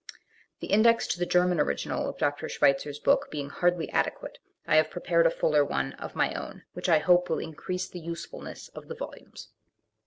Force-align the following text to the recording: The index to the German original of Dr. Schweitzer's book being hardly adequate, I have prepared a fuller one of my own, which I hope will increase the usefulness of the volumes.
The 0.61 0.65
index 0.71 1.05
to 1.09 1.19
the 1.19 1.27
German 1.27 1.59
original 1.59 2.09
of 2.09 2.17
Dr. 2.17 2.49
Schweitzer's 2.49 2.97
book 2.97 3.27
being 3.29 3.51
hardly 3.51 3.87
adequate, 3.91 4.39
I 4.65 4.77
have 4.77 4.89
prepared 4.89 5.27
a 5.27 5.29
fuller 5.29 5.63
one 5.63 5.93
of 5.93 6.15
my 6.15 6.33
own, 6.33 6.63
which 6.73 6.89
I 6.89 6.97
hope 6.97 7.29
will 7.29 7.37
increase 7.37 7.87
the 7.87 7.99
usefulness 7.99 8.67
of 8.69 8.87
the 8.87 8.95
volumes. 8.95 9.49